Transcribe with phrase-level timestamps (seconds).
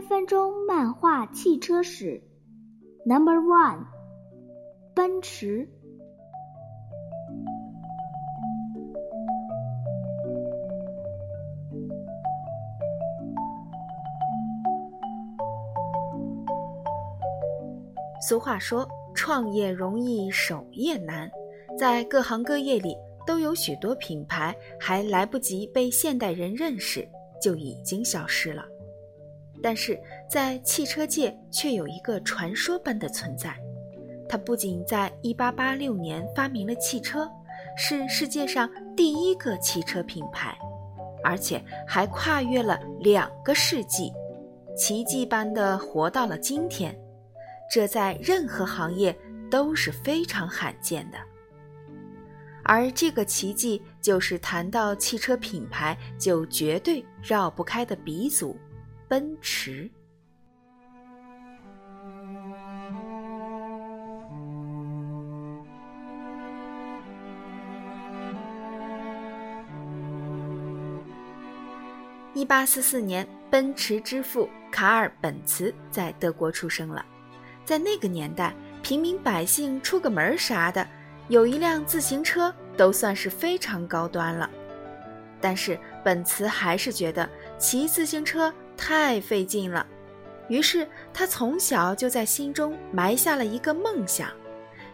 [0.00, 2.22] 三分钟漫画汽车史
[3.04, 3.84] ，Number One，
[4.94, 5.68] 奔驰。
[18.26, 21.30] 俗话说：“创业容易，守业难。”
[21.78, 27.06] 在各行各业里，都有许多品牌还来不及被现代人认识，
[27.38, 28.64] 就已经消失了。
[29.62, 33.56] 但是在汽车界却有一个传说般的存在，
[34.28, 37.30] 他不仅在1886年发明了汽车，
[37.76, 40.56] 是世界上第一个汽车品牌，
[41.22, 44.12] 而且还跨越了两个世纪，
[44.76, 46.96] 奇迹般的活到了今天。
[47.70, 49.16] 这在任何行业
[49.50, 51.18] 都是非常罕见的。
[52.64, 58.56] 而这个奇迹，就是谈到汽车品牌就绝对绕不开的鼻祖。
[59.10, 59.90] 奔驰。
[72.34, 77.04] 一八四四年，奔驰之父卡尔·本茨在德国出生了。
[77.64, 80.86] 在那个年代，平民百姓出个门啥的，
[81.26, 84.48] 有一辆自行车都算是非常高端了。
[85.40, 88.54] 但是本茨还是觉得骑自行车。
[88.80, 89.86] 太费劲了，
[90.48, 94.30] 于是他从小就在心中埋下了一个梦想，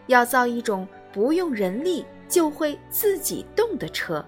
[0.07, 4.23] 要造一种不用人力就会自己动的车。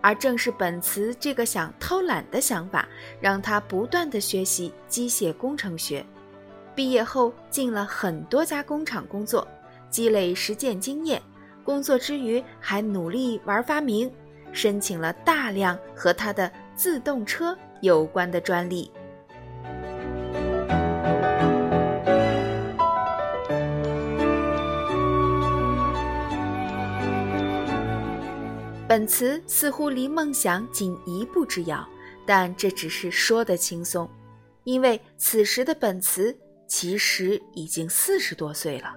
[0.00, 2.88] 而正是本茨这个想偷懒的想法，
[3.20, 6.06] 让他不断的学习机械工程学，
[6.76, 9.46] 毕业后进了很多家工厂工作，
[9.90, 11.20] 积累实践经验。
[11.64, 14.10] 工作之余还努力玩发明，
[14.52, 17.56] 申请了大量和他的自动车。
[17.82, 18.90] 有关的专利。
[28.88, 31.88] 本茨似乎离梦想仅一步之遥，
[32.26, 34.08] 但这只是说的轻松，
[34.64, 38.94] 因为此时的本茨其实已经四十多岁了。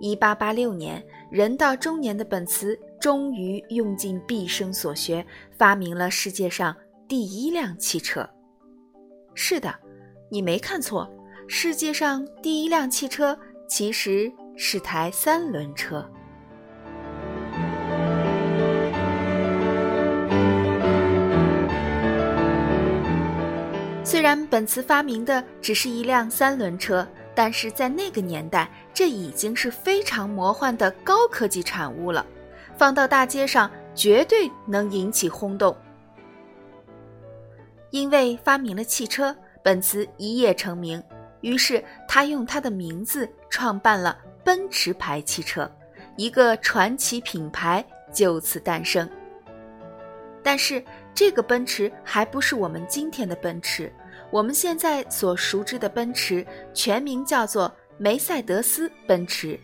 [0.00, 5.24] 一八八六年，人到中年的本茨终于用尽毕生所学，
[5.56, 6.74] 发明了世界上。
[7.08, 8.28] 第一辆汽车，
[9.32, 9.72] 是的，
[10.28, 11.08] 你没看错，
[11.46, 16.04] 世界上第一辆汽车其实是台三轮车。
[24.02, 27.06] 虽然本次发明的只是一辆三轮车，
[27.36, 32.26] 但是在那个年代，这已经是非常魔幻的高科技产物了，
[32.76, 35.76] 放到大街上绝对能引起轰动。
[37.90, 41.02] 因为发明了汽车，本茨一夜成名。
[41.42, 45.70] 于是他用他的名字创办了奔驰牌汽车，
[46.16, 49.08] 一个传奇品牌就此诞生。
[50.42, 50.82] 但是
[51.14, 53.92] 这个奔驰还不是我们今天的奔驰。
[54.30, 59.58] 我们现在所熟知的奔驰全名叫做梅赛德斯奔驰。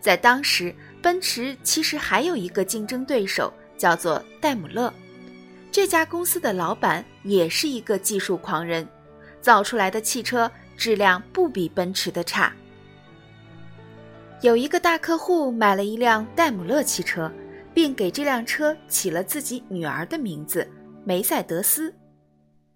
[0.00, 4.92] 在当时，奔驰其实还有一个竞争对手，叫做戴姆勒。
[5.70, 8.86] 这家公司的老板也是一个技术狂人，
[9.40, 12.52] 造出来的汽车质量不比奔驰的差。
[14.42, 17.30] 有一个大客户买了一辆戴姆勒汽车，
[17.74, 20.66] 并给这辆车起了自己女儿的名字
[21.04, 21.94] 梅赛德斯。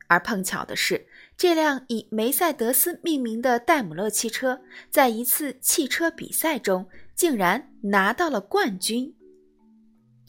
[0.07, 6.85] 而碰巧的是，这辆以梅赛德斯命名的戴姆勒汽车，在一次汽车比赛中
[7.15, 9.15] 竟然拿到了冠军，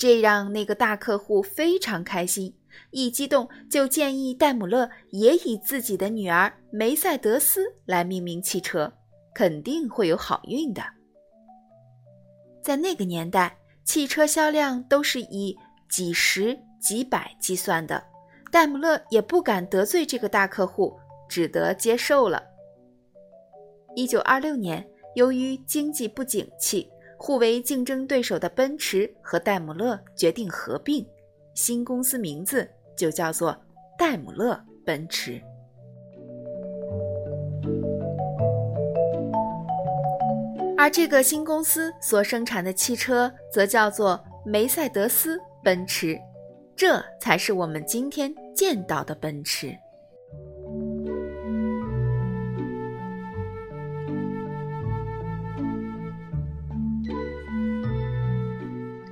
[0.02, 2.52] 这让那个大客户非常开心。
[2.90, 8.92] 一激动，就建议戴姆勒也以自己的女儿梅赛德斯来命名汽车，
[9.32, 10.82] 肯定会有好运的。
[12.64, 15.56] 在那个年代，汽车销量都是以
[15.88, 18.04] 几十、几百计算的，
[18.52, 20.98] 戴姆勒也不敢得罪这个大客户，
[21.30, 22.42] 只得接受了。
[23.96, 24.84] 一九二六年，
[25.14, 26.91] 由于经济不景气，
[27.24, 31.06] 互为竞争对手的奔驰和戴姆勒决定合并。
[31.54, 33.56] 新公司名字就叫做
[33.96, 35.40] 戴姆勒奔驰，
[40.76, 46.20] 而这个新公司所生产的汽车则叫做梅赛德斯奔驰，
[46.76, 49.78] 这才是我们今天见到的奔驰。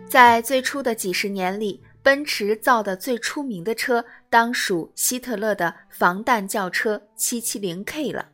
[0.10, 1.82] 在最初的几十年里。
[2.02, 8.30] 奔驰造的最出名的车当属希特勒的防弹轿车 770K 了。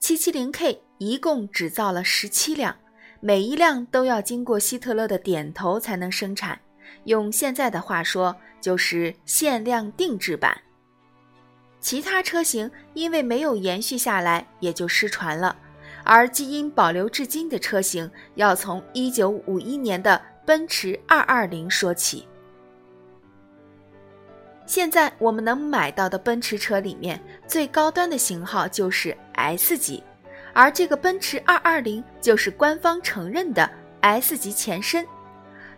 [0.00, 2.76] 770K 一共只造了十七辆，
[3.20, 6.58] 每一辆都要经过希特勒的点头才能生产。
[7.04, 10.56] 用现在的话说，就是限量定制版。
[11.80, 15.56] 其他车型因为没有延续下来，也就失传了。
[16.04, 22.28] 而基因保留至今的车型，要从1951年的奔驰220说起。
[24.66, 30.02] 现在我们能买到的奔驰车里面，最高端的型号就是 S 级，
[30.52, 33.70] 而这个奔驰220就是官方承认的
[34.00, 35.06] S 级前身，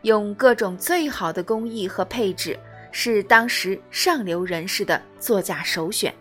[0.02, 2.58] 用各种最好的工艺和配置，
[2.90, 6.12] 是当时上流人士的座驾首选。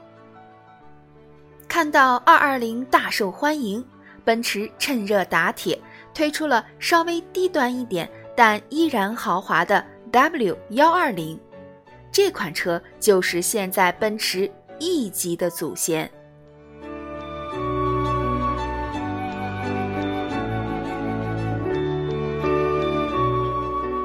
[1.67, 3.83] 看到220大受欢迎。
[4.23, 5.79] 奔驰趁热打铁，
[6.11, 11.39] 推出了稍微低端一点但依然豪华的 W 幺二零，
[12.11, 16.09] 这款车就是现在奔驰 E 级的祖先。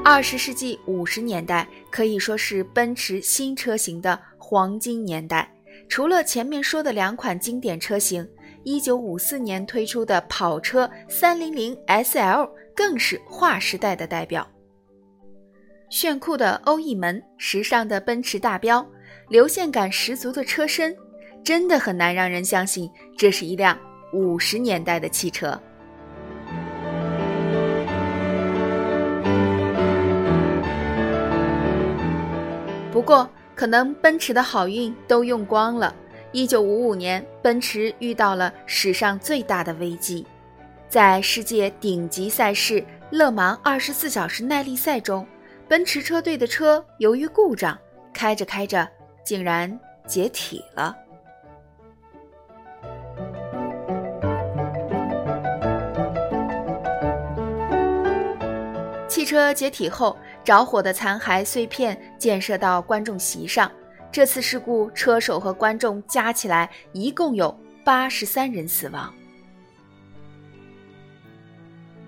[0.04, 5.52] 二十世纪五十年代可以说是奔驰新车型的黄金年代，
[5.88, 8.28] 除了前面说的两款经典车型。
[8.62, 14.46] 一九五四年推出的跑车三零零 SL 更是划时代的代表。
[15.88, 18.86] 炫酷的欧翼门，时尚的奔驰大标，
[19.28, 20.94] 流线感十足的车身，
[21.42, 23.76] 真的很难让人相信这是一辆
[24.12, 25.60] 五十年代的汽车。
[32.92, 35.94] 不过，可能奔驰的好运都用光了。
[36.32, 40.24] 一九五五年，奔驰遇到了史上最大的危机，
[40.88, 45.26] 在世界顶级赛事勒芒二十四小时耐力赛中，
[45.66, 47.76] 奔驰车队的车由于故障，
[48.12, 48.88] 开着开着
[49.24, 50.96] 竟然解体了。
[59.08, 63.70] 汽车解体后，着火的残骸碎片溅射到观众席上。
[64.12, 69.14] 这次事故，车手和观众加起来一共有八十三人死亡。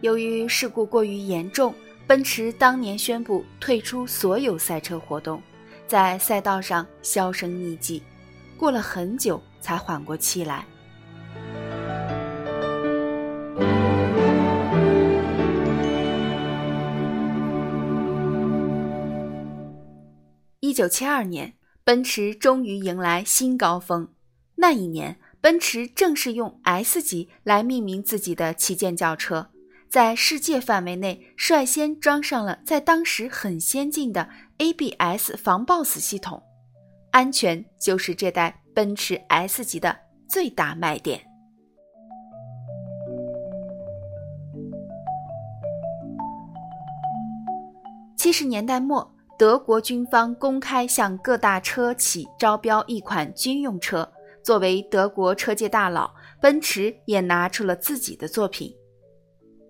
[0.00, 1.72] 由于事故过于严重，
[2.04, 5.40] 奔驰当年宣布退出所有赛车活动，
[5.86, 8.02] 在赛道上销声匿迹，
[8.56, 10.66] 过了很久才缓过气来。
[20.58, 21.52] 一九七二年。
[21.84, 24.08] 奔驰终于迎来新高峰。
[24.54, 29.50] 那一年，奔驰正式用 S 级来命名自己的旗舰轿车，
[29.88, 36.40] 在世界范围内率先装上了在当时很先进的 ABS 防抱死系统，
[37.10, 39.98] 安全就是这代奔驰 S 级的
[40.28, 41.20] 最大卖点。
[48.16, 49.12] 七十年代末。
[49.42, 54.08] 德国军方公开向各大车企招标一款军用车，
[54.40, 58.72] 作为德国车界大佬，奔驰也拿出了自己的作品。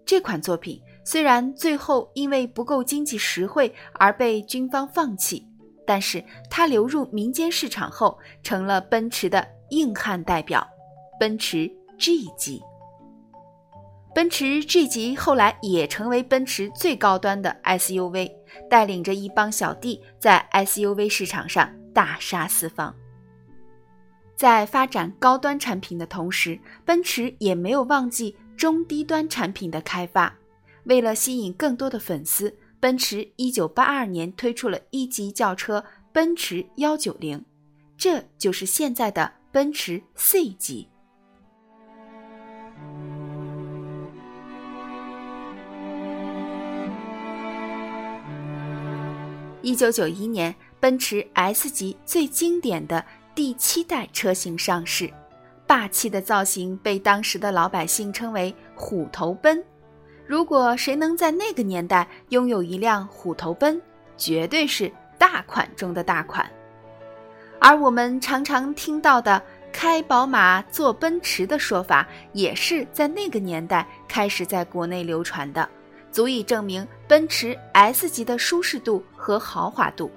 [0.04, 5.42] 这款作品虽然最后因为不够经济实惠而被军方放弃，
[5.86, 10.68] 但是它流入民间市场后，成了奔驰的硬汉代表——
[11.18, 11.66] 奔驰
[11.98, 12.60] G 级。
[14.14, 18.30] 奔驰 G 级后来也成为奔驰最高端的 SUV，
[18.68, 22.94] 带领着一帮小弟在 SUV 市场上大杀四方。
[24.36, 30.36] 在发展高端产品的同时，奔驰也没有忘记中低端产品的开发。
[30.84, 37.42] 为了吸引更多的粉丝，奔驰1982年推出了一级轿车奔驰190，
[37.96, 40.88] 这就是现在的奔驰 C 级。
[49.62, 55.08] 一九九一年，奔驰 S 级最经典的第七代车型上市，
[55.68, 59.62] 霸气的造型被当时的老百姓称为“虎头奔”。
[60.26, 63.80] 如果谁能在那个年代拥有一辆虎头奔，
[64.16, 66.50] 绝对是大款中的大款。
[67.60, 69.40] 而我们常常听到的
[69.72, 75.68] “开宝马坐奔驰”的说法，也是在那个年代开始在国内流传的。
[76.10, 80.10] 足以证明奔驰 S 级的舒适度和豪华度。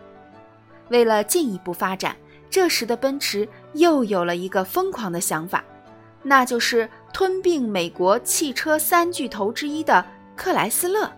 [0.90, 2.16] 为了进一步发展，
[2.50, 5.64] 这时的奔驰又有了一个疯狂的想法，
[6.24, 10.04] 那就是吞并美国汽车三巨头之一的
[10.36, 11.12] 克莱斯勒。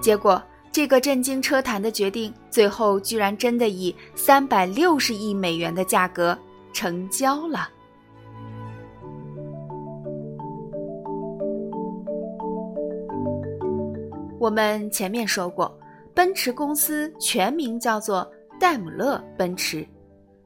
[0.00, 6.38] 结果，这个震惊车坛的决定，最后居然真的以三百六十亿美元的价格
[6.72, 7.68] 成交了。
[14.44, 15.74] 我们前面说过，
[16.12, 19.88] 奔驰公司全名叫做戴姆勒奔驰，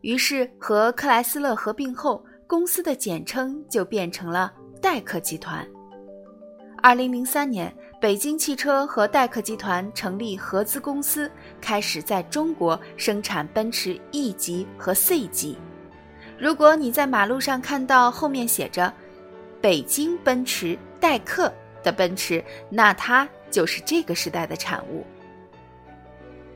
[0.03, 5.67] 于是和克莱斯勒合并后，公司的简称就变成了戴克集团。
[6.81, 11.29] 二零零三年，北京汽车和戴克集团成立合资公司，
[11.61, 15.59] 开始在中国生产奔驰 E 级和 C 级。
[16.39, 18.95] 如果你在马路上看到后面写着
[19.61, 21.53] “北京奔驰代克”
[21.83, 25.05] 的奔驰，那它就是这个时代的产物。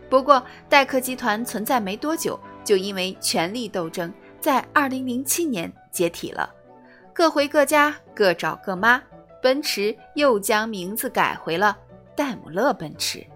[0.09, 6.53] 不过，戴克集团存在没多久，就因为权力斗争，在二零零七年解体了，
[7.15, 9.03] 各回各家，各找各妈。
[9.43, 11.77] 奔驰又将名字改回了
[12.15, 13.27] 戴姆勒奔驰。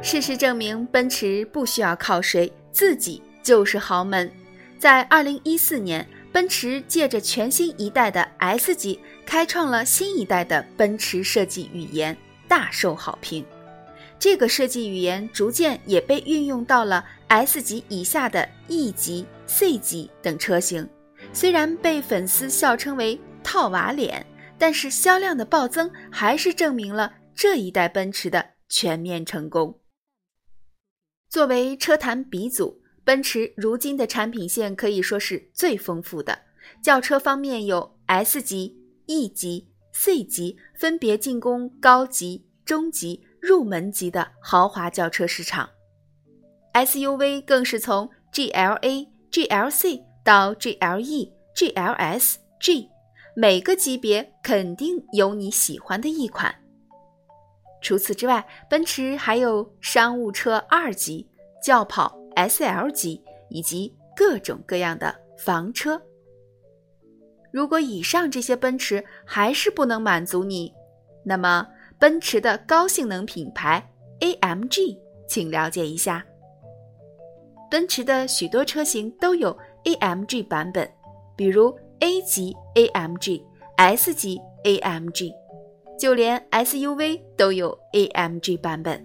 [0.00, 4.28] 事实证明，奔驰不需要靠谁，自己就是豪门。
[4.76, 12.16] 在二零一四年，奔驰借着全新一代的 S 级，开创了新一代的奔驰设计语言，
[12.48, 13.44] 大受好评。
[14.18, 20.88] 这个设计语言逐渐也被运用到了 S 级以下的 E 级、C 级等车型。
[21.32, 24.24] 虽然被粉丝笑称为“套娃脸”，
[24.58, 29.80] 但是销量的暴增还是证明了这一代奔驰的全面成功。
[31.28, 36.38] 作为车坛鼻祖，奔驰如今的产品线可以说是最丰富的。
[36.82, 43.24] 轿车方面有 S 级、E 级、C 级，分别进攻高级、中级。
[43.46, 45.68] 入门级的豪华轿车市场
[46.72, 52.88] ，SUV 更是从 GLA、GLC 到 GLE、GLS、G，
[53.36, 56.54] 每个级别肯定有你喜欢的一款。
[57.82, 61.28] 除此之外，奔驰还有商务车二级、
[61.62, 66.00] 轿跑 SL 级以及各种各样的房车。
[67.52, 70.72] 如果以上这些奔驰还是不能满足你，
[71.24, 71.66] 那么。
[71.96, 73.82] 奔驰的高性能品牌
[74.18, 74.98] AMG，
[75.28, 76.26] 请了解一下。
[77.70, 80.90] 奔驰的许多车型都有 AMG 版本，
[81.36, 83.42] 比如 A 级 AMG、
[83.76, 85.32] S 级 AMG，
[85.98, 89.02] 就连 SUV 都有 AMG 版本。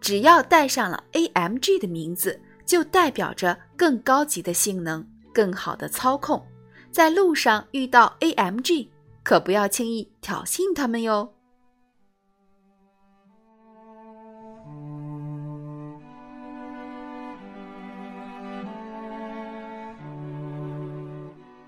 [0.00, 6.44] 只要带上了 AMG 的名字，就代表着更高级的性能、更好的操控。
[6.90, 8.88] 在路上遇到 AMG，
[9.22, 11.32] 可不要轻易挑衅他们哟。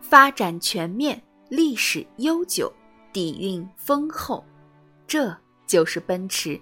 [0.01, 2.73] 发展全面，历史悠久，
[3.13, 4.43] 底蕴丰厚，
[5.07, 6.59] 这就是奔驰。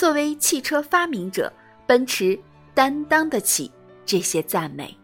[0.00, 1.52] 作为汽车发明者，
[1.86, 2.40] 奔驰
[2.72, 3.70] 担当得起
[4.06, 4.96] 这些赞美。